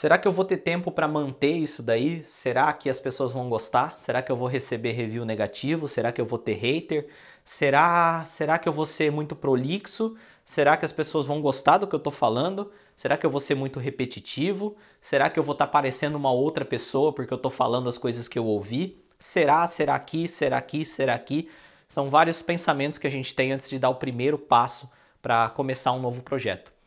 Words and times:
Será 0.00 0.16
que 0.16 0.26
eu 0.26 0.32
vou 0.32 0.46
ter 0.46 0.56
tempo 0.56 0.90
para 0.90 1.06
manter 1.06 1.50
isso 1.50 1.82
daí? 1.82 2.24
Será 2.24 2.72
que 2.72 2.88
as 2.88 2.98
pessoas 2.98 3.32
vão 3.32 3.50
gostar? 3.50 3.98
Será 3.98 4.22
que 4.22 4.32
eu 4.32 4.36
vou 4.36 4.48
receber 4.48 4.92
review 4.92 5.26
negativo? 5.26 5.86
Será 5.86 6.10
que 6.10 6.18
eu 6.18 6.24
vou 6.24 6.38
ter 6.38 6.54
hater? 6.54 7.06
Será, 7.44 8.24
será 8.24 8.58
que 8.58 8.66
eu 8.66 8.72
vou 8.72 8.86
ser 8.86 9.12
muito 9.12 9.36
prolixo? 9.36 10.16
Será 10.42 10.74
que 10.78 10.86
as 10.86 10.90
pessoas 10.90 11.26
vão 11.26 11.42
gostar 11.42 11.76
do 11.76 11.86
que 11.86 11.94
eu 11.94 11.98
estou 11.98 12.10
falando? 12.10 12.72
Será 12.96 13.14
que 13.14 13.26
eu 13.26 13.30
vou 13.30 13.40
ser 13.40 13.54
muito 13.54 13.78
repetitivo? 13.78 14.74
Será 15.02 15.28
que 15.28 15.38
eu 15.38 15.44
vou 15.44 15.52
estar 15.52 15.66
tá 15.66 15.72
parecendo 15.72 16.16
uma 16.16 16.32
outra 16.32 16.64
pessoa 16.64 17.12
porque 17.12 17.34
eu 17.34 17.36
estou 17.36 17.50
falando 17.50 17.86
as 17.86 17.98
coisas 17.98 18.26
que 18.26 18.38
eu 18.38 18.46
ouvi? 18.46 19.04
Será? 19.18 19.68
Será 19.68 19.98
que? 19.98 20.26
Será 20.28 20.62
que? 20.62 20.82
Será 20.82 21.18
que? 21.18 21.50
São 21.86 22.08
vários 22.08 22.40
pensamentos 22.40 22.96
que 22.96 23.06
a 23.06 23.10
gente 23.10 23.34
tem 23.34 23.52
antes 23.52 23.68
de 23.68 23.78
dar 23.78 23.90
o 23.90 23.96
primeiro 23.96 24.38
passo 24.38 24.88
para 25.20 25.50
começar 25.50 25.92
um 25.92 26.00
novo 26.00 26.22
projeto. 26.22 26.79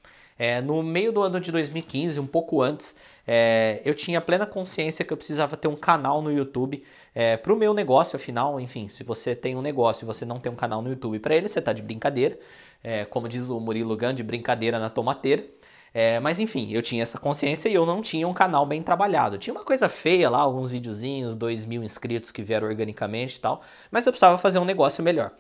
É, 0.46 0.62
no 0.62 0.84
meio 0.84 1.14
do 1.14 1.22
ano 1.22 1.40
de 1.40 1.54
2015, 1.54 2.20
um 2.20 2.28
pouco 2.28 2.62
antes, 2.62 2.98
é, 3.26 3.82
eu 3.86 3.96
tinha 3.96 4.20
plena 4.20 4.46
consciência 4.46 5.06
que 5.06 5.14
eu 5.14 5.16
precisava 5.16 5.56
ter 5.56 5.70
um 5.70 5.76
canal 5.78 6.22
no 6.22 6.30
YouTube 6.30 6.84
é, 7.16 7.38
para 7.38 7.54
o 7.54 7.56
meu 7.56 7.74
negócio, 7.74 8.18
afinal, 8.18 8.60
enfim, 8.60 8.90
se 8.90 9.06
você 9.06 9.34
tem 9.34 9.56
um 9.56 9.62
negócio 9.62 10.04
e 10.04 10.06
você 10.06 10.26
não 10.26 10.42
tem 10.42 10.52
um 10.52 10.56
canal 10.56 10.82
no 10.82 10.90
YouTube 10.90 11.18
para 11.20 11.34
ele, 11.34 11.48
você 11.48 11.60
está 11.60 11.72
de 11.72 11.82
brincadeira, 11.82 12.38
é, 12.84 13.06
como 13.06 13.30
diz 13.30 13.50
o 13.50 13.58
Murilo 13.58 13.96
Gandhi, 13.96 14.22
brincadeira 14.22 14.80
na 14.80 14.90
tomateira. 14.90 15.46
É, 15.94 16.20
mas 16.20 16.42
enfim, 16.42 16.74
eu 16.74 16.82
tinha 16.82 17.04
essa 17.04 17.18
consciência 17.18 17.70
e 17.70 17.74
eu 17.74 17.86
não 17.86 18.02
tinha 18.02 18.28
um 18.28 18.34
canal 18.34 18.66
bem 18.66 18.84
trabalhado. 18.84 19.38
Tinha 19.38 19.54
uma 19.54 19.64
coisa 19.64 19.88
feia 19.88 20.30
lá, 20.30 20.40
alguns 20.40 20.72
videozinhos, 20.72 21.38
2 21.38 21.64
mil 21.66 21.82
inscritos 21.84 22.32
que 22.32 22.44
vieram 22.44 22.68
organicamente 22.68 23.38
e 23.38 23.40
tal, 23.40 23.62
mas 23.90 24.06
eu 24.06 24.12
precisava 24.12 24.38
fazer 24.38 24.60
um 24.60 24.66
negócio 24.66 25.02
melhor. 25.02 25.32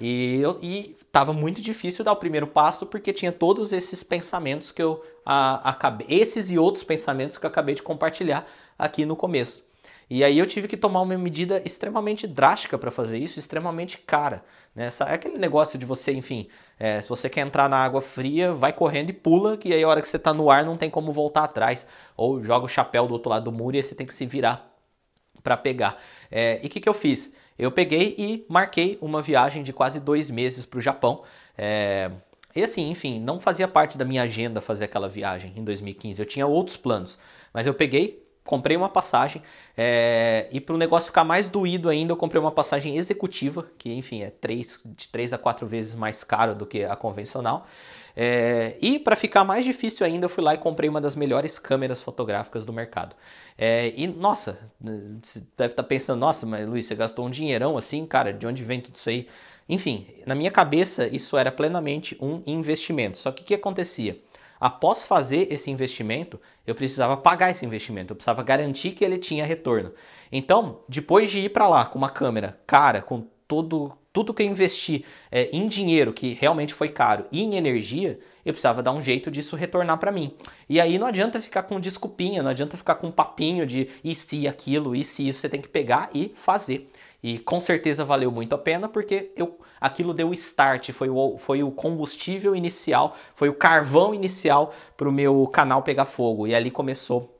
E, 0.00 0.40
eu, 0.40 0.58
e 0.62 0.96
tava 1.12 1.32
muito 1.32 1.60
difícil 1.60 2.04
dar 2.04 2.12
o 2.12 2.16
primeiro 2.16 2.46
passo 2.46 2.86
porque 2.86 3.12
tinha 3.12 3.30
todos 3.30 3.70
esses 3.70 4.02
pensamentos 4.02 4.72
que 4.72 4.82
eu 4.82 5.04
a, 5.26 5.70
acabei, 5.70 6.06
esses 6.08 6.50
e 6.50 6.58
outros 6.58 6.82
pensamentos 6.82 7.36
que 7.36 7.44
eu 7.44 7.50
acabei 7.50 7.74
de 7.74 7.82
compartilhar 7.82 8.46
aqui 8.78 9.04
no 9.04 9.14
começo. 9.14 9.68
E 10.08 10.24
aí 10.24 10.38
eu 10.38 10.46
tive 10.46 10.66
que 10.66 10.76
tomar 10.76 11.02
uma 11.02 11.16
medida 11.16 11.62
extremamente 11.64 12.26
drástica 12.26 12.76
para 12.76 12.90
fazer 12.90 13.18
isso, 13.18 13.38
extremamente 13.38 13.98
cara. 13.98 14.42
Né? 14.74 14.88
É 15.06 15.14
aquele 15.14 15.38
negócio 15.38 15.78
de 15.78 15.86
você, 15.86 16.12
enfim, 16.12 16.48
é, 16.80 17.00
se 17.00 17.08
você 17.08 17.28
quer 17.28 17.42
entrar 17.42 17.68
na 17.68 17.76
água 17.76 18.00
fria, 18.00 18.52
vai 18.52 18.72
correndo 18.72 19.10
e 19.10 19.12
pula, 19.12 19.56
que 19.56 19.72
aí 19.72 19.84
a 19.84 19.88
hora 19.88 20.00
que 20.00 20.08
você 20.08 20.16
está 20.16 20.34
no 20.34 20.50
ar 20.50 20.64
não 20.64 20.76
tem 20.76 20.90
como 20.90 21.12
voltar 21.12 21.44
atrás. 21.44 21.86
Ou 22.16 22.42
joga 22.42 22.64
o 22.64 22.68
chapéu 22.68 23.06
do 23.06 23.12
outro 23.12 23.30
lado 23.30 23.44
do 23.44 23.52
muro 23.52 23.76
e 23.76 23.78
aí 23.78 23.84
você 23.84 23.94
tem 23.94 24.06
que 24.06 24.14
se 24.14 24.26
virar 24.26 24.69
para 25.42 25.56
pegar. 25.56 26.00
É, 26.30 26.60
e 26.62 26.66
o 26.66 26.70
que, 26.70 26.80
que 26.80 26.88
eu 26.88 26.94
fiz? 26.94 27.32
eu 27.60 27.70
peguei 27.70 28.14
e 28.16 28.44
marquei 28.48 28.96
uma 29.02 29.20
viagem 29.20 29.62
de 29.62 29.70
quase 29.70 30.00
dois 30.00 30.30
meses 30.30 30.64
para 30.64 30.78
o 30.78 30.80
Japão. 30.80 31.22
É, 31.58 32.10
e 32.56 32.62
assim, 32.62 32.90
enfim, 32.90 33.20
não 33.20 33.38
fazia 33.38 33.68
parte 33.68 33.98
da 33.98 34.04
minha 34.04 34.22
agenda 34.22 34.62
fazer 34.62 34.84
aquela 34.84 35.08
viagem 35.10 35.52
em 35.54 35.62
2015. 35.62 36.18
Eu 36.20 36.26
tinha 36.26 36.46
outros 36.46 36.78
planos, 36.78 37.18
mas 37.52 37.66
eu 37.66 37.74
peguei, 37.74 38.26
comprei 38.44 38.78
uma 38.78 38.88
passagem 38.88 39.42
é, 39.76 40.48
e 40.50 40.58
para 40.58 40.74
o 40.74 40.78
negócio 40.78 41.08
ficar 41.08 41.22
mais 41.22 41.50
doído 41.50 41.90
ainda, 41.90 42.12
eu 42.12 42.16
comprei 42.16 42.40
uma 42.40 42.50
passagem 42.50 42.96
executiva, 42.96 43.70
que 43.76 43.92
enfim 43.92 44.22
é 44.22 44.30
três, 44.30 44.80
de 44.82 45.08
3 45.08 45.34
a 45.34 45.38
4 45.38 45.66
vezes 45.66 45.94
mais 45.94 46.24
caro 46.24 46.54
do 46.54 46.64
que 46.64 46.82
a 46.82 46.96
convencional. 46.96 47.66
É, 48.22 48.76
e 48.82 48.98
para 48.98 49.16
ficar 49.16 49.44
mais 49.44 49.64
difícil 49.64 50.04
ainda, 50.04 50.26
eu 50.26 50.28
fui 50.28 50.44
lá 50.44 50.52
e 50.52 50.58
comprei 50.58 50.90
uma 50.90 51.00
das 51.00 51.16
melhores 51.16 51.58
câmeras 51.58 52.02
fotográficas 52.02 52.66
do 52.66 52.72
mercado. 52.72 53.16
É, 53.56 53.94
e 53.96 54.06
nossa, 54.06 54.58
você 55.22 55.42
deve 55.56 55.72
estar 55.72 55.82
tá 55.82 55.88
pensando, 55.88 56.20
nossa, 56.20 56.44
mas 56.44 56.68
Luiz, 56.68 56.84
você 56.84 56.94
gastou 56.94 57.26
um 57.26 57.30
dinheirão 57.30 57.78
assim, 57.78 58.04
cara, 58.04 58.30
de 58.30 58.46
onde 58.46 58.62
vem 58.62 58.78
tudo 58.78 58.96
isso 58.96 59.08
aí? 59.08 59.26
Enfim, 59.66 60.06
na 60.26 60.34
minha 60.34 60.50
cabeça 60.50 61.06
isso 61.06 61.34
era 61.34 61.50
plenamente 61.50 62.14
um 62.20 62.42
investimento. 62.46 63.16
Só 63.16 63.32
que 63.32 63.42
o 63.42 63.46
que 63.46 63.54
acontecia? 63.54 64.20
Após 64.60 65.06
fazer 65.06 65.50
esse 65.50 65.70
investimento, 65.70 66.38
eu 66.66 66.74
precisava 66.74 67.16
pagar 67.16 67.50
esse 67.50 67.64
investimento, 67.64 68.12
eu 68.12 68.16
precisava 68.16 68.42
garantir 68.42 68.90
que 68.90 69.02
ele 69.02 69.16
tinha 69.16 69.46
retorno. 69.46 69.94
Então, 70.30 70.80
depois 70.86 71.30
de 71.30 71.38
ir 71.38 71.48
para 71.48 71.66
lá 71.66 71.86
com 71.86 71.96
uma 71.96 72.10
câmera 72.10 72.60
cara, 72.66 73.00
com 73.00 73.26
todo 73.48 73.90
tudo 74.12 74.34
que 74.34 74.42
eu 74.42 74.46
investi 74.46 75.04
é, 75.30 75.48
em 75.52 75.68
dinheiro, 75.68 76.12
que 76.12 76.34
realmente 76.34 76.74
foi 76.74 76.88
caro, 76.88 77.26
e 77.30 77.42
em 77.42 77.54
energia, 77.54 78.18
eu 78.44 78.52
precisava 78.52 78.82
dar 78.82 78.92
um 78.92 79.02
jeito 79.02 79.30
disso 79.30 79.56
retornar 79.56 79.98
para 79.98 80.10
mim. 80.10 80.34
E 80.68 80.80
aí 80.80 80.98
não 80.98 81.06
adianta 81.06 81.40
ficar 81.40 81.62
com 81.62 81.78
desculpinha, 81.78 82.42
não 82.42 82.50
adianta 82.50 82.76
ficar 82.76 82.96
com 82.96 83.06
um 83.06 83.12
papinho 83.12 83.64
de 83.64 83.88
e 84.02 84.14
se 84.14 84.48
aquilo, 84.48 84.96
e 84.96 85.04
se 85.04 85.28
isso, 85.28 85.40
você 85.40 85.48
tem 85.48 85.60
que 85.60 85.68
pegar 85.68 86.10
e 86.12 86.32
fazer. 86.34 86.90
E 87.22 87.38
com 87.38 87.60
certeza 87.60 88.04
valeu 88.04 88.30
muito 88.30 88.54
a 88.54 88.58
pena, 88.58 88.88
porque 88.88 89.30
eu, 89.36 89.58
aquilo 89.80 90.14
deu 90.14 90.32
start, 90.32 90.90
foi 90.92 91.10
o, 91.10 91.36
foi 91.38 91.62
o 91.62 91.70
combustível 91.70 92.56
inicial, 92.56 93.16
foi 93.34 93.48
o 93.48 93.54
carvão 93.54 94.14
inicial 94.14 94.72
para 94.96 95.08
o 95.08 95.12
meu 95.12 95.46
canal 95.46 95.82
pegar 95.82 96.06
fogo. 96.06 96.46
E 96.46 96.54
ali 96.54 96.70
começou 96.70 97.39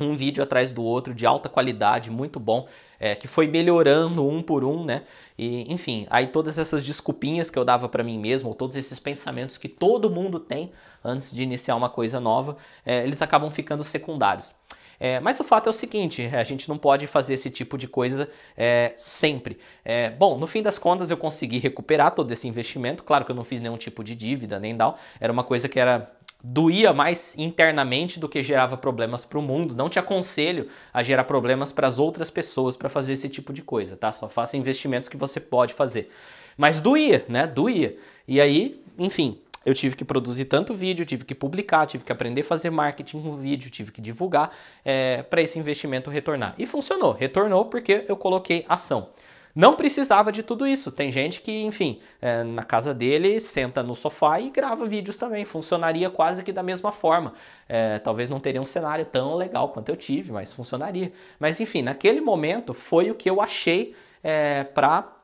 um 0.00 0.16
vídeo 0.16 0.42
atrás 0.42 0.72
do 0.72 0.82
outro 0.82 1.14
de 1.14 1.26
alta 1.26 1.48
qualidade, 1.48 2.10
muito 2.10 2.40
bom, 2.40 2.66
é, 2.98 3.14
que 3.14 3.28
foi 3.28 3.46
melhorando 3.46 4.26
um 4.26 4.42
por 4.42 4.64
um, 4.64 4.84
né? 4.84 5.02
E 5.36 5.70
enfim, 5.72 6.06
aí 6.08 6.28
todas 6.28 6.56
essas 6.56 6.84
desculpinhas 6.84 7.50
que 7.50 7.58
eu 7.58 7.64
dava 7.64 7.88
para 7.88 8.02
mim 8.02 8.18
mesmo, 8.18 8.48
ou 8.48 8.54
todos 8.54 8.76
esses 8.76 8.98
pensamentos 8.98 9.58
que 9.58 9.68
todo 9.68 10.10
mundo 10.10 10.38
tem 10.38 10.72
antes 11.04 11.32
de 11.32 11.42
iniciar 11.42 11.76
uma 11.76 11.88
coisa 11.88 12.20
nova, 12.20 12.56
é, 12.86 13.02
eles 13.02 13.20
acabam 13.20 13.50
ficando 13.50 13.84
secundários. 13.84 14.54
É, 15.00 15.18
mas 15.18 15.40
o 15.40 15.42
fato 15.42 15.66
é 15.66 15.70
o 15.70 15.72
seguinte: 15.72 16.30
a 16.32 16.44
gente 16.44 16.68
não 16.68 16.78
pode 16.78 17.08
fazer 17.08 17.34
esse 17.34 17.50
tipo 17.50 17.76
de 17.76 17.88
coisa 17.88 18.30
é, 18.56 18.94
sempre. 18.96 19.58
É, 19.84 20.10
bom, 20.10 20.38
no 20.38 20.46
fim 20.46 20.62
das 20.62 20.78
contas, 20.78 21.10
eu 21.10 21.16
consegui 21.16 21.58
recuperar 21.58 22.14
todo 22.14 22.30
esse 22.30 22.46
investimento. 22.46 23.02
Claro 23.02 23.24
que 23.24 23.32
eu 23.32 23.34
não 23.34 23.42
fiz 23.42 23.60
nenhum 23.60 23.76
tipo 23.76 24.04
de 24.04 24.14
dívida 24.14 24.60
nem 24.60 24.76
tal. 24.76 24.96
Era 25.18 25.32
uma 25.32 25.42
coisa 25.42 25.68
que 25.68 25.80
era 25.80 26.08
doía 26.42 26.92
mais 26.92 27.34
internamente 27.38 28.18
do 28.18 28.28
que 28.28 28.42
gerava 28.42 28.76
problemas 28.76 29.24
para 29.24 29.38
o 29.38 29.42
mundo. 29.42 29.74
Não 29.74 29.88
te 29.88 29.98
aconselho 29.98 30.68
a 30.92 31.02
gerar 31.02 31.24
problemas 31.24 31.72
para 31.72 31.86
as 31.86 31.98
outras 31.98 32.30
pessoas 32.30 32.76
para 32.76 32.88
fazer 32.88 33.12
esse 33.12 33.28
tipo 33.28 33.52
de 33.52 33.62
coisa, 33.62 33.96
tá? 33.96 34.10
Só 34.10 34.28
faça 34.28 34.56
investimentos 34.56 35.08
que 35.08 35.16
você 35.16 35.38
pode 35.38 35.72
fazer. 35.72 36.10
Mas 36.56 36.80
doía, 36.80 37.24
né? 37.28 37.46
Doía. 37.46 37.96
E 38.26 38.40
aí, 38.40 38.82
enfim, 38.98 39.40
eu 39.64 39.72
tive 39.74 39.94
que 39.94 40.04
produzir 40.04 40.46
tanto 40.46 40.74
vídeo, 40.74 41.04
tive 41.04 41.24
que 41.24 41.34
publicar, 41.34 41.86
tive 41.86 42.02
que 42.02 42.10
aprender 42.10 42.40
a 42.40 42.44
fazer 42.44 42.70
marketing 42.70 43.22
com 43.22 43.36
vídeo, 43.36 43.70
tive 43.70 43.92
que 43.92 44.00
divulgar 44.00 44.50
é, 44.84 45.18
eh, 45.18 45.22
para 45.22 45.40
esse 45.40 45.58
investimento 45.58 46.10
retornar. 46.10 46.54
E 46.58 46.66
funcionou, 46.66 47.12
retornou 47.12 47.66
porque 47.66 48.04
eu 48.08 48.16
coloquei 48.16 48.64
ação. 48.68 49.08
Não 49.54 49.76
precisava 49.76 50.32
de 50.32 50.42
tudo 50.42 50.66
isso. 50.66 50.90
Tem 50.90 51.12
gente 51.12 51.42
que, 51.42 51.62
enfim, 51.62 52.00
é, 52.20 52.42
na 52.42 52.62
casa 52.62 52.94
dele 52.94 53.38
senta 53.38 53.82
no 53.82 53.94
sofá 53.94 54.40
e 54.40 54.50
grava 54.50 54.86
vídeos 54.86 55.18
também. 55.18 55.44
Funcionaria 55.44 56.08
quase 56.08 56.42
que 56.42 56.52
da 56.52 56.62
mesma 56.62 56.90
forma. 56.90 57.34
É, 57.68 57.98
talvez 57.98 58.28
não 58.28 58.40
teria 58.40 58.60
um 58.60 58.64
cenário 58.64 59.04
tão 59.04 59.36
legal 59.36 59.68
quanto 59.68 59.90
eu 59.90 59.96
tive, 59.96 60.32
mas 60.32 60.52
funcionaria. 60.52 61.12
Mas 61.38 61.60
enfim, 61.60 61.82
naquele 61.82 62.20
momento 62.20 62.72
foi 62.72 63.10
o 63.10 63.14
que 63.14 63.28
eu 63.28 63.40
achei 63.40 63.94
é, 64.22 64.64
para 64.64 65.16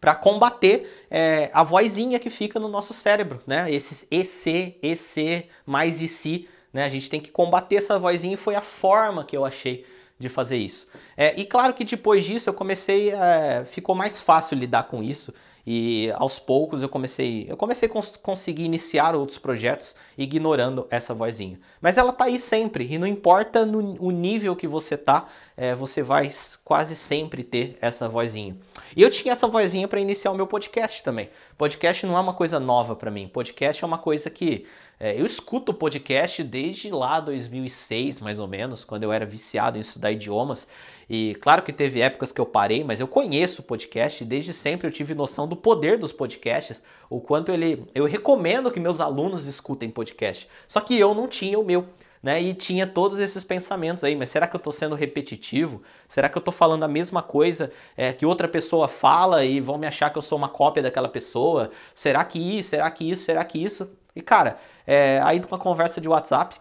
para 0.00 0.14
combater 0.14 1.06
é, 1.10 1.48
a 1.54 1.64
vozinha 1.64 2.18
que 2.18 2.28
fica 2.28 2.60
no 2.60 2.68
nosso 2.68 2.92
cérebro, 2.92 3.40
né? 3.46 3.72
Esses 3.72 4.06
EC, 4.10 4.76
EC, 4.82 5.48
mais 5.64 6.02
IC, 6.02 6.46
né? 6.74 6.84
A 6.84 6.90
gente 6.90 7.08
tem 7.08 7.18
que 7.18 7.30
combater 7.30 7.76
essa 7.76 7.98
vozinha 7.98 8.34
e 8.34 8.36
foi 8.36 8.54
a 8.54 8.60
forma 8.60 9.24
que 9.24 9.34
eu 9.34 9.46
achei 9.46 9.86
de 10.18 10.28
fazer 10.28 10.56
isso. 10.56 10.86
É, 11.16 11.38
e 11.38 11.44
claro 11.44 11.74
que 11.74 11.84
depois 11.84 12.24
disso 12.24 12.48
eu 12.48 12.54
comecei, 12.54 13.10
é, 13.10 13.64
ficou 13.64 13.94
mais 13.94 14.20
fácil 14.20 14.56
lidar 14.56 14.84
com 14.84 15.02
isso 15.02 15.32
e 15.66 16.12
aos 16.16 16.38
poucos 16.38 16.82
eu 16.82 16.88
comecei, 16.88 17.46
eu 17.48 17.56
comecei 17.56 17.88
a 17.88 17.92
cons 17.92 18.16
conseguir 18.16 18.64
iniciar 18.64 19.14
outros 19.16 19.38
projetos 19.38 19.94
ignorando 20.16 20.86
essa 20.90 21.14
vozinha. 21.14 21.58
Mas 21.80 21.96
ela 21.96 22.12
tá 22.12 22.24
aí 22.24 22.38
sempre 22.38 22.86
e 22.90 22.98
não 22.98 23.06
importa 23.06 23.64
no, 23.64 23.96
o 23.98 24.10
nível 24.10 24.54
que 24.54 24.66
você 24.66 24.96
tá, 24.96 25.26
é, 25.56 25.74
você 25.74 26.02
vai 26.02 26.30
quase 26.64 26.96
sempre 26.96 27.42
ter 27.42 27.76
essa 27.80 28.08
vozinha. 28.08 28.56
E 28.96 29.02
eu 29.02 29.10
tinha 29.10 29.32
essa 29.32 29.46
vozinha 29.46 29.86
para 29.86 30.00
iniciar 30.00 30.30
o 30.32 30.34
meu 30.34 30.46
podcast 30.46 31.02
também. 31.02 31.28
Podcast 31.56 32.04
não 32.06 32.16
é 32.16 32.20
uma 32.20 32.34
coisa 32.34 32.58
nova 32.58 32.96
para 32.96 33.10
mim. 33.10 33.28
Podcast 33.28 33.82
é 33.82 33.86
uma 33.86 33.98
coisa 33.98 34.28
que 34.28 34.66
é, 34.98 35.20
eu 35.20 35.26
escuto 35.26 35.74
podcast 35.74 36.42
desde 36.42 36.90
lá 36.90 37.20
2006, 37.20 38.20
mais 38.20 38.38
ou 38.38 38.48
menos, 38.48 38.84
quando 38.84 39.04
eu 39.04 39.12
era 39.12 39.26
viciado 39.26 39.76
em 39.76 39.80
estudar 39.80 40.12
idiomas. 40.12 40.66
E 41.08 41.36
claro 41.40 41.62
que 41.62 41.72
teve 41.72 42.00
épocas 42.00 42.32
que 42.32 42.40
eu 42.40 42.46
parei, 42.46 42.82
mas 42.82 43.00
eu 43.00 43.06
conheço 43.06 43.62
podcast, 43.62 44.24
desde 44.24 44.52
sempre 44.52 44.86
eu 44.86 44.92
tive 44.92 45.14
noção 45.14 45.46
do 45.46 45.56
poder 45.56 45.98
dos 45.98 46.12
podcasts, 46.12 46.82
o 47.10 47.20
quanto 47.20 47.52
ele. 47.52 47.86
Eu 47.94 48.06
recomendo 48.06 48.70
que 48.70 48.80
meus 48.80 49.00
alunos 49.00 49.46
escutem 49.46 49.90
podcast. 49.90 50.48
Só 50.66 50.80
que 50.80 50.98
eu 50.98 51.14
não 51.14 51.28
tinha 51.28 51.58
o 51.58 51.64
meu. 51.64 51.86
Né, 52.24 52.40
e 52.40 52.54
tinha 52.54 52.86
todos 52.86 53.18
esses 53.18 53.44
pensamentos 53.44 54.02
aí, 54.02 54.16
mas 54.16 54.30
será 54.30 54.46
que 54.46 54.56
eu 54.56 54.58
estou 54.58 54.72
sendo 54.72 54.94
repetitivo? 54.94 55.82
Será 56.08 56.26
que 56.26 56.38
eu 56.38 56.40
estou 56.40 56.54
falando 56.54 56.82
a 56.82 56.88
mesma 56.88 57.20
coisa 57.20 57.70
é, 57.94 58.14
que 58.14 58.24
outra 58.24 58.48
pessoa 58.48 58.88
fala 58.88 59.44
e 59.44 59.60
vão 59.60 59.76
me 59.76 59.86
achar 59.86 60.08
que 60.08 60.16
eu 60.16 60.22
sou 60.22 60.38
uma 60.38 60.48
cópia 60.48 60.82
daquela 60.82 61.10
pessoa? 61.10 61.70
Será 61.94 62.24
que 62.24 62.38
isso? 62.38 62.70
Será 62.70 62.90
que 62.90 63.10
isso? 63.10 63.24
Será 63.24 63.44
que 63.44 63.62
isso? 63.62 63.90
E 64.16 64.22
cara, 64.22 64.56
é, 64.86 65.20
aí 65.22 65.38
numa 65.38 65.58
conversa 65.58 66.00
de 66.00 66.08
WhatsApp, 66.08 66.56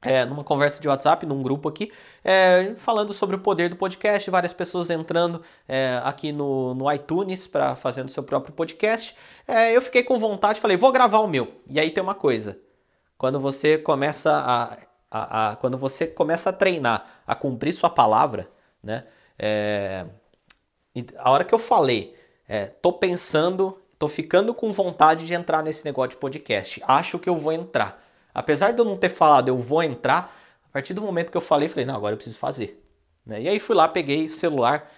é, 0.00 0.24
numa 0.24 0.44
conversa 0.44 0.80
de 0.80 0.86
WhatsApp, 0.86 1.26
num 1.26 1.42
grupo 1.42 1.68
aqui, 1.68 1.90
é, 2.22 2.72
falando 2.76 3.12
sobre 3.12 3.34
o 3.34 3.40
poder 3.40 3.68
do 3.68 3.74
podcast, 3.74 4.30
várias 4.30 4.52
pessoas 4.52 4.90
entrando 4.90 5.42
é, 5.66 6.00
aqui 6.04 6.30
no, 6.30 6.72
no 6.76 6.92
iTunes 6.92 7.48
para 7.48 7.74
fazendo 7.74 8.12
seu 8.12 8.22
próprio 8.22 8.54
podcast. 8.54 9.12
É, 9.44 9.76
eu 9.76 9.82
fiquei 9.82 10.04
com 10.04 10.16
vontade, 10.20 10.60
falei, 10.60 10.76
vou 10.76 10.92
gravar 10.92 11.18
o 11.18 11.26
meu. 11.26 11.52
E 11.68 11.80
aí 11.80 11.90
tem 11.90 12.00
uma 12.00 12.14
coisa, 12.14 12.56
quando 13.18 13.38
você 13.38 13.76
começa 13.76 14.32
a 14.32 14.78
a, 15.10 15.50
a, 15.50 15.56
quando 15.56 15.78
você 15.78 16.06
começa 16.06 16.50
a 16.50 16.52
treinar 16.52 17.22
a 17.26 17.34
cumprir 17.34 17.72
sua 17.72 17.90
palavra, 17.90 18.48
né? 18.82 19.04
É, 19.38 20.06
a 21.18 21.30
hora 21.30 21.44
que 21.44 21.54
eu 21.54 21.58
falei, 21.58 22.14
é, 22.48 22.66
tô 22.66 22.92
pensando, 22.92 23.80
tô 23.98 24.08
ficando 24.08 24.52
com 24.52 24.72
vontade 24.72 25.26
de 25.26 25.34
entrar 25.34 25.62
nesse 25.62 25.84
negócio 25.84 26.10
de 26.10 26.16
podcast. 26.16 26.82
Acho 26.86 27.18
que 27.18 27.28
eu 27.28 27.36
vou 27.36 27.52
entrar. 27.52 28.04
Apesar 28.34 28.72
de 28.72 28.80
eu 28.80 28.84
não 28.84 28.96
ter 28.96 29.08
falado, 29.08 29.48
eu 29.48 29.56
vou 29.56 29.82
entrar. 29.82 30.36
A 30.64 30.72
partir 30.72 30.94
do 30.94 31.02
momento 31.02 31.30
que 31.30 31.36
eu 31.36 31.42
falei, 31.42 31.68
falei, 31.68 31.86
não, 31.86 31.94
agora 31.94 32.14
eu 32.14 32.16
preciso 32.16 32.38
fazer. 32.38 32.84
Né? 33.24 33.42
E 33.42 33.48
aí 33.48 33.60
fui 33.60 33.74
lá, 33.74 33.88
peguei 33.88 34.26
o 34.26 34.30
celular, 34.30 34.90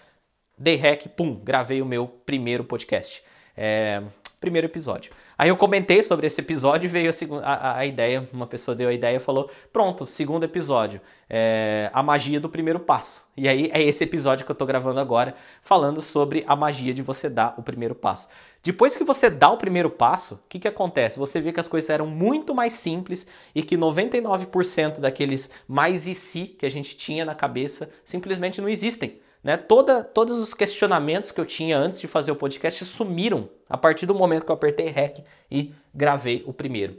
dei 0.59 0.77
rec, 0.77 1.07
pum, 1.09 1.35
gravei 1.35 1.81
o 1.81 1.87
meu 1.87 2.07
primeiro 2.07 2.65
podcast. 2.65 3.23
É, 3.57 4.03
primeiro 4.41 4.67
episódio. 4.67 5.13
Aí 5.37 5.51
eu 5.51 5.57
comentei 5.57 6.03
sobre 6.03 6.27
esse 6.27 6.41
episódio 6.41 6.87
e 6.87 6.89
veio 6.89 7.11
a, 7.43 7.53
a, 7.53 7.79
a 7.79 7.87
ideia, 7.87 8.29
uma 8.33 8.47
pessoa 8.47 8.75
deu 8.75 8.89
a 8.89 8.93
ideia 8.93 9.19
e 9.19 9.21
falou: 9.21 9.51
pronto, 9.73 10.07
segundo 10.07 10.45
episódio, 10.45 11.01
é, 11.29 11.91
a 11.93 12.03
magia 12.03 12.41
do 12.41 12.49
primeiro 12.49 12.81
passo. 12.81 13.23
E 13.37 13.47
aí 13.47 13.71
é 13.73 13.83
esse 13.83 14.03
episódio 14.03 14.45
que 14.47 14.51
eu 14.51 14.57
tô 14.57 14.65
gravando 14.65 14.99
agora, 14.99 15.35
falando 15.61 16.01
sobre 16.01 16.43
a 16.47 16.57
magia 16.57 16.95
de 16.95 17.03
você 17.03 17.29
dar 17.29 17.55
o 17.59 17.63
primeiro 17.63 17.95
passo. 17.95 18.29
Depois 18.63 18.97
que 18.97 19.05
você 19.05 19.31
dá 19.31 19.51
o 19.51 19.57
primeiro 19.57 19.89
passo, 19.89 20.35
o 20.35 20.41
que, 20.49 20.59
que 20.59 20.69
acontece? 20.69 21.19
Você 21.19 21.41
vê 21.41 21.53
que 21.53 21.61
as 21.61 21.69
coisas 21.69 21.89
eram 21.89 22.07
muito 22.07 22.55
mais 22.55 22.75
simples 22.75 23.27
e 23.55 23.63
que 23.63 23.77
99% 23.77 25.01
daqueles 25.01 25.49
mais 25.69 26.07
e 26.07 26.15
se 26.15 26.47
que 26.47 26.67
a 26.67 26.71
gente 26.71 26.97
tinha 26.97 27.25
na 27.25 27.35
cabeça 27.35 27.89
simplesmente 28.05 28.61
não 28.61 28.69
existem. 28.69 29.21
Né? 29.43 29.57
Toda, 29.57 30.05
todos 30.05 30.39
os 30.39 30.53
questionamentos 30.53 31.31
que 31.31 31.41
eu 31.41 31.47
tinha 31.47 31.79
antes 31.79 32.01
de 32.01 32.07
fazer 32.07 32.31
o 32.31 32.37
podcast 32.37 32.85
sumiram 32.85 33.49
a 33.69 33.77
partir 33.77 34.07
do 34.07 34.15
momento 34.15 34.45
que 34.45 34.51
eu 34.51 34.55
apertei 34.55 34.87
REC 34.87 35.25
e 35.51 35.73
gravei 35.95 36.43
o 36.47 36.53
primeiro. 36.53 36.97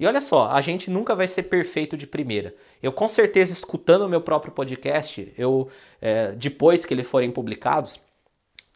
E 0.00 0.06
olha 0.06 0.20
só, 0.20 0.48
a 0.48 0.60
gente 0.60 0.90
nunca 0.90 1.14
vai 1.14 1.28
ser 1.28 1.44
perfeito 1.44 1.96
de 1.96 2.06
primeira. 2.06 2.54
Eu 2.82 2.92
com 2.92 3.06
certeza 3.06 3.52
escutando 3.52 4.02
o 4.02 4.08
meu 4.08 4.20
próprio 4.20 4.52
podcast, 4.52 5.32
eu 5.36 5.68
é, 6.00 6.32
depois 6.32 6.84
que 6.84 6.94
eles 6.94 7.08
forem 7.08 7.30
publicados, 7.30 8.00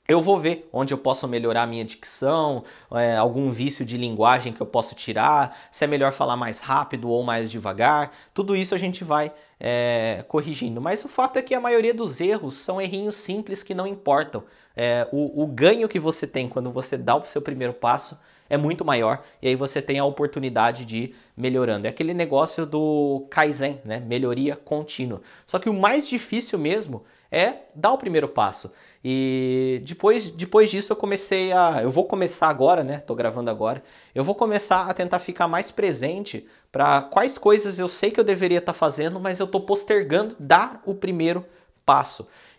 eu 0.08 0.20
vou 0.20 0.38
ver 0.38 0.68
onde 0.72 0.94
eu 0.94 0.98
posso 0.98 1.26
melhorar 1.26 1.62
a 1.62 1.66
minha 1.66 1.84
dicção, 1.84 2.64
é, 2.92 3.16
algum 3.16 3.50
vício 3.50 3.84
de 3.84 3.96
linguagem 3.96 4.52
que 4.52 4.60
eu 4.60 4.66
posso 4.66 4.94
tirar, 4.94 5.56
se 5.70 5.84
é 5.84 5.86
melhor 5.86 6.12
falar 6.12 6.36
mais 6.36 6.60
rápido 6.60 7.08
ou 7.08 7.22
mais 7.22 7.50
devagar. 7.50 8.12
Tudo 8.32 8.54
isso 8.54 8.74
a 8.74 8.78
gente 8.78 9.02
vai 9.02 9.32
é, 9.58 10.24
corrigindo. 10.28 10.80
Mas 10.80 11.04
o 11.04 11.08
fato 11.08 11.38
é 11.38 11.42
que 11.42 11.54
a 11.54 11.60
maioria 11.60 11.92
dos 11.92 12.20
erros 12.20 12.56
são 12.56 12.80
errinhos 12.80 13.16
simples 13.16 13.62
que 13.62 13.74
não 13.74 13.86
importam. 13.86 14.44
É, 14.76 15.08
o, 15.10 15.42
o 15.42 15.46
ganho 15.46 15.88
que 15.88 15.98
você 15.98 16.26
tem 16.26 16.48
quando 16.48 16.70
você 16.70 16.96
dá 16.96 17.16
o 17.16 17.24
seu 17.24 17.42
primeiro 17.42 17.72
passo 17.72 18.18
é 18.48 18.56
muito 18.56 18.84
maior 18.84 19.22
e 19.40 19.48
aí 19.48 19.56
você 19.56 19.80
tem 19.82 19.98
a 19.98 20.04
oportunidade 20.04 20.84
de 20.84 20.96
ir 20.96 21.16
melhorando. 21.36 21.86
É 21.86 21.90
aquele 21.90 22.14
negócio 22.14 22.64
do 22.66 23.26
Kaizen, 23.30 23.80
né? 23.84 24.00
Melhoria 24.00 24.56
contínua. 24.56 25.20
Só 25.46 25.58
que 25.58 25.68
o 25.68 25.74
mais 25.74 26.08
difícil 26.08 26.58
mesmo 26.58 27.04
é 27.30 27.54
dar 27.74 27.92
o 27.92 27.98
primeiro 27.98 28.28
passo. 28.28 28.70
E 29.04 29.82
depois, 29.84 30.30
depois 30.30 30.70
disso 30.70 30.92
eu 30.92 30.96
comecei 30.96 31.52
a. 31.52 31.80
Eu 31.82 31.90
vou 31.90 32.04
começar 32.04 32.48
agora, 32.48 32.82
né? 32.82 32.98
Tô 32.98 33.14
gravando 33.14 33.50
agora. 33.50 33.82
Eu 34.14 34.24
vou 34.24 34.34
começar 34.34 34.86
a 34.86 34.94
tentar 34.94 35.18
ficar 35.18 35.46
mais 35.46 35.70
presente 35.70 36.46
para 36.72 37.02
quais 37.02 37.38
coisas 37.38 37.78
eu 37.78 37.88
sei 37.88 38.10
que 38.10 38.18
eu 38.18 38.24
deveria 38.24 38.58
estar 38.58 38.72
tá 38.72 38.78
fazendo, 38.78 39.20
mas 39.20 39.38
eu 39.38 39.46
tô 39.46 39.60
postergando 39.60 40.36
dar 40.38 40.82
o 40.84 40.94
primeiro 40.94 41.40
passo. 41.40 41.55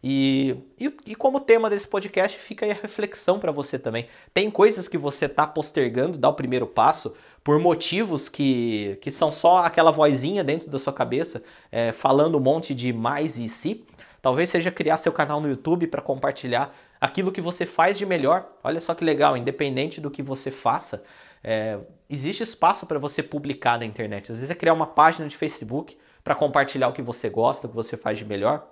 E, 0.03 0.56
e, 0.79 0.95
e, 1.07 1.15
como 1.15 1.39
tema 1.39 1.69
desse 1.69 1.88
podcast 1.88 2.38
fica 2.38 2.65
aí 2.65 2.71
a 2.71 2.75
reflexão 2.75 3.39
para 3.39 3.51
você 3.51 3.77
também. 3.77 4.07
Tem 4.33 4.50
coisas 4.50 4.88
que 4.88 4.97
você 4.97 5.25
está 5.25 5.45
postergando, 5.45 6.18
dar 6.18 6.29
o 6.29 6.33
primeiro 6.33 6.65
passo, 6.65 7.13
por 7.44 7.59
motivos 7.59 8.29
que, 8.29 8.97
que 9.01 9.12
são 9.12 9.31
só 9.31 9.59
aquela 9.59 9.91
vozinha 9.91 10.44
dentro 10.44 10.69
da 10.69 10.79
sua 10.79 10.94
cabeça, 10.94 11.44
é, 11.71 11.91
falando 11.91 12.38
um 12.38 12.41
monte 12.41 12.74
de 12.74 12.94
mais 12.94 13.38
e 13.38 13.50
si. 13.50 13.85
Talvez 14.21 14.50
seja 14.50 14.71
criar 14.71 14.97
seu 14.97 15.12
canal 15.12 15.41
no 15.41 15.50
YouTube 15.50 15.88
para 15.88 16.01
compartilhar 16.01 16.75
aquilo 17.00 17.31
que 17.31 17.41
você 17.41 17.65
faz 17.65 17.97
de 17.97 18.06
melhor. 18.06 18.47
Olha 18.63 18.79
só 18.79 18.94
que 18.94 19.03
legal, 19.03 19.35
independente 19.35 20.00
do 20.00 20.12
que 20.12 20.21
você 20.21 20.51
faça, 20.51 21.03
é, 21.44 21.79
existe 22.09 22.44
espaço 22.44 22.85
para 22.85 23.00
você 23.00 23.24
publicar 23.24 23.79
na 23.79 23.85
internet. 23.85 24.31
Às 24.31 24.39
vezes 24.39 24.51
é 24.51 24.56
criar 24.56 24.74
uma 24.74 24.88
página 24.88 25.27
de 25.27 25.35
Facebook 25.35 25.97
para 26.24 26.35
compartilhar 26.35 26.89
o 26.89 26.94
que 26.94 27.01
você 27.01 27.29
gosta, 27.29 27.68
o 27.68 27.69
que 27.69 27.75
você 27.75 27.95
faz 27.95 28.18
de 28.18 28.25
melhor, 28.25 28.68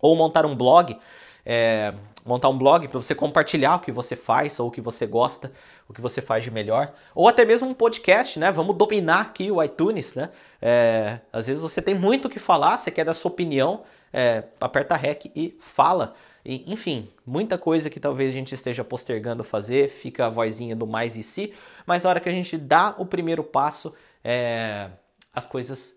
ou 0.00 0.14
montar 0.16 0.46
um 0.46 0.54
blog. 0.54 0.98
É, 1.44 1.94
montar 2.26 2.48
um 2.48 2.58
blog 2.58 2.88
para 2.88 3.00
você 3.00 3.14
compartilhar 3.14 3.76
o 3.76 3.80
que 3.80 3.92
você 3.92 4.16
faz 4.16 4.58
ou 4.58 4.68
o 4.68 4.70
que 4.70 4.80
você 4.80 5.06
gosta, 5.06 5.52
o 5.88 5.92
que 5.92 6.00
você 6.00 6.20
faz 6.20 6.42
de 6.42 6.50
melhor, 6.50 6.92
ou 7.14 7.28
até 7.28 7.44
mesmo 7.44 7.68
um 7.68 7.74
podcast, 7.74 8.38
né? 8.38 8.50
Vamos 8.50 8.76
dominar 8.76 9.20
aqui 9.20 9.50
o 9.50 9.62
iTunes, 9.62 10.14
né? 10.14 10.30
É, 10.60 11.20
às 11.32 11.46
vezes 11.46 11.62
você 11.62 11.80
tem 11.80 11.94
muito 11.94 12.26
o 12.26 12.28
que 12.28 12.40
falar, 12.40 12.78
você 12.78 12.90
quer 12.90 13.04
dar 13.04 13.14
sua 13.14 13.30
opinião, 13.30 13.84
é, 14.12 14.44
aperta 14.60 14.96
REC 14.96 15.30
e 15.36 15.56
fala. 15.60 16.14
E, 16.44 16.72
enfim, 16.72 17.08
muita 17.24 17.56
coisa 17.56 17.88
que 17.88 18.00
talvez 18.00 18.30
a 18.30 18.34
gente 18.34 18.54
esteja 18.54 18.82
postergando 18.82 19.44
fazer, 19.44 19.88
fica 19.88 20.26
a 20.26 20.30
vozinha 20.30 20.74
do 20.74 20.86
mais 20.86 21.16
e 21.16 21.22
si, 21.22 21.52
mas 21.86 22.02
na 22.02 22.10
hora 22.10 22.20
que 22.20 22.28
a 22.28 22.32
gente 22.32 22.56
dá 22.56 22.94
o 22.98 23.06
primeiro 23.06 23.44
passo, 23.44 23.94
é, 24.24 24.90
as 25.32 25.46
coisas 25.46 25.94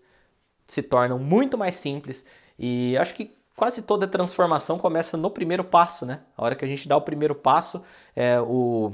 se 0.66 0.82
tornam 0.82 1.18
muito 1.18 1.58
mais 1.58 1.74
simples 1.74 2.24
e 2.56 2.96
acho 2.96 3.14
que 3.14 3.34
quase 3.60 3.82
toda 3.82 4.08
transformação 4.08 4.78
começa 4.78 5.18
no 5.18 5.30
primeiro 5.30 5.62
passo, 5.62 6.06
né? 6.06 6.20
A 6.34 6.42
hora 6.42 6.54
que 6.56 6.64
a 6.64 6.68
gente 6.68 6.88
dá 6.88 6.96
o 6.96 7.02
primeiro 7.02 7.34
passo, 7.34 7.82
é, 8.16 8.40
o, 8.40 8.90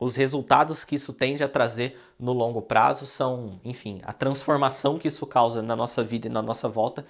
os 0.00 0.16
resultados 0.16 0.82
que 0.82 0.94
isso 0.94 1.12
tende 1.12 1.44
a 1.44 1.48
trazer 1.48 2.00
no 2.18 2.32
longo 2.32 2.62
prazo 2.62 3.04
são, 3.04 3.60
enfim, 3.62 4.00
a 4.02 4.14
transformação 4.14 4.98
que 4.98 5.08
isso 5.08 5.26
causa 5.26 5.60
na 5.60 5.76
nossa 5.76 6.02
vida 6.02 6.26
e 6.26 6.30
na 6.30 6.40
nossa 6.40 6.70
volta 6.70 7.04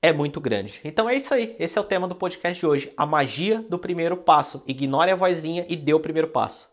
é 0.00 0.12
muito 0.12 0.40
grande. 0.40 0.80
Então 0.84 1.10
é 1.10 1.16
isso 1.16 1.34
aí. 1.34 1.56
Esse 1.58 1.76
é 1.76 1.80
o 1.80 1.84
tema 1.84 2.06
do 2.06 2.14
podcast 2.14 2.56
de 2.56 2.66
hoje. 2.66 2.92
A 2.96 3.04
magia 3.04 3.60
do 3.68 3.76
primeiro 3.76 4.16
passo. 4.16 4.62
Ignore 4.64 5.10
a 5.10 5.16
vozinha 5.16 5.66
e 5.68 5.74
dê 5.74 5.92
o 5.92 5.98
primeiro 5.98 6.28
passo. 6.28 6.70